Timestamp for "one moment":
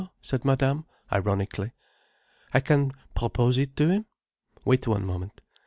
4.87-5.43